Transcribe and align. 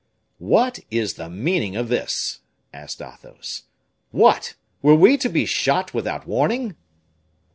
"What 0.39 0.79
is 0.89 1.13
the 1.13 1.29
meaning 1.29 1.75
of 1.75 1.87
this?" 1.87 2.39
asked 2.73 3.03
Athos. 3.03 3.65
"What! 4.09 4.55
were 4.81 4.95
we 4.95 5.15
to 5.17 5.29
be 5.29 5.45
shot 5.45 5.93
without 5.93 6.25
warning?" 6.25 6.75